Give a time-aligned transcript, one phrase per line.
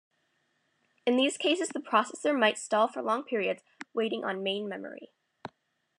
[1.05, 3.61] In these cases the processor might stall for long periods,
[3.93, 5.11] waiting on main memory.